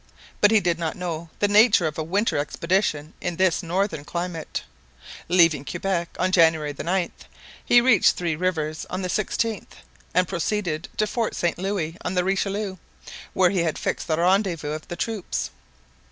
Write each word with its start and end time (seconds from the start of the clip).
But 0.41 0.49
he 0.49 0.59
did 0.59 0.79
not 0.79 0.95
know 0.97 1.29
the 1.37 1.47
nature 1.47 1.85
of 1.85 1.95
a 1.99 2.03
winter 2.03 2.35
expedition 2.39 3.13
in 3.21 3.35
this 3.35 3.61
northern 3.61 4.03
climate. 4.03 4.63
Leaving 5.29 5.63
Quebec 5.63 6.09
on 6.19 6.31
January 6.31 6.73
9, 6.75 7.11
he 7.63 7.81
reached 7.81 8.15
Three 8.15 8.35
Rivers 8.35 8.87
on 8.89 9.03
the 9.03 9.09
16th, 9.09 9.67
and 10.15 10.27
proceeded 10.27 10.89
to 10.97 11.05
Fort 11.05 11.35
Saint 11.35 11.59
Louis 11.59 11.97
on 12.03 12.15
the 12.15 12.23
Richelieu, 12.23 12.77
where 13.33 13.51
he 13.51 13.59
had 13.61 13.77
fixed 13.77 14.07
the 14.07 14.17
rendezvous 14.17 14.71
of 14.71 14.87
the 14.87 14.95
troops. 14.95 15.51